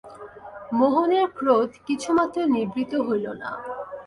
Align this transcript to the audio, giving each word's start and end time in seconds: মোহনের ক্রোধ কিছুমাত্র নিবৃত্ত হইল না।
মোহনের 0.73 1.25
ক্রোধ 1.37 1.69
কিছুমাত্র 1.87 2.37
নিবৃত্ত 2.53 2.93
হইল 3.07 3.25
না। 3.41 3.49